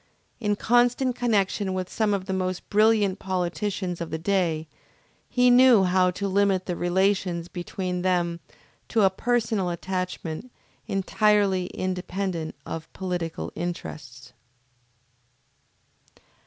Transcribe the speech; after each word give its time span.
In 0.39 0.55
constant 0.55 1.15
connection 1.15 1.75
with 1.75 1.87
some 1.87 2.11
of 2.11 2.25
the 2.25 2.33
most 2.33 2.67
brilliant 2.71 3.19
politicians 3.19 4.01
of 4.01 4.09
the 4.09 4.17
day, 4.17 4.67
he 5.29 5.51
knew 5.51 5.83
how 5.83 6.09
to 6.09 6.27
limit 6.27 6.65
the 6.65 6.75
relations 6.75 7.47
between 7.47 8.01
them 8.01 8.39
to 8.87 9.03
a 9.03 9.11
personal 9.11 9.69
attachment 9.69 10.51
entirely 10.87 11.67
independent 11.67 12.55
of 12.65 12.91
political 12.93 13.51
interests. 13.53 14.33